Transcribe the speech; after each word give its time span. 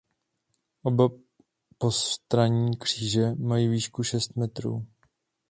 Oba 0.83 1.09
postranní 1.77 2.77
kříže 2.77 3.29
mají 3.31 3.67
výšku 3.67 4.03
šest 4.03 4.35
metrů. 4.35 4.85